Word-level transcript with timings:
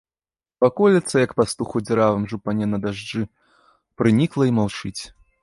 Ваколіца, 0.63 1.11
як 1.25 1.35
пастух 1.41 1.69
у 1.79 1.81
дзіравым 1.85 2.25
жупане 2.33 2.65
на 2.73 2.81
дажджы, 2.87 3.23
прынікла 4.01 4.43
і 4.51 4.57
маўчыць. 4.63 4.99